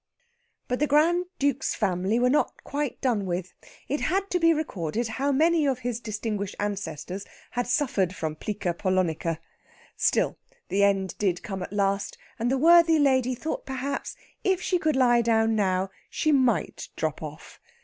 [0.67, 3.53] But the Grand Duke's family were not quite done with.
[3.87, 8.73] It had to be recorded how many of his distinguished ancestors had suffered from Plica
[8.73, 9.37] polonica.
[9.95, 14.79] Still, the end did come at last, and the worthy lady thought perhaps if she
[14.79, 17.61] could lie down now she might drop off.